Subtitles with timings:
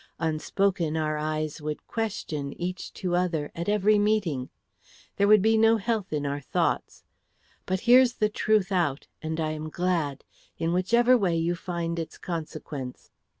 [0.17, 4.49] Unspoken our eyes would question, each to other, at every meeting;
[5.17, 7.03] there would be no health in our thoughts.
[7.67, 10.23] But here's the truth out, and I am glad
[10.57, 13.11] in whichever way you find its consequence."